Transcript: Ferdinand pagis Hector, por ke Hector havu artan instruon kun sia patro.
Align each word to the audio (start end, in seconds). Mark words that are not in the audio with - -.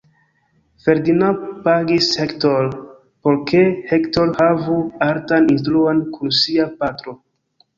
Ferdinand 0.85 1.43
pagis 1.67 2.07
Hector, 2.21 2.65
por 3.27 3.37
ke 3.51 3.61
Hector 3.93 4.33
havu 4.41 4.79
artan 5.11 5.49
instruon 5.57 6.05
kun 6.17 6.35
sia 6.41 6.67
patro. 6.83 7.17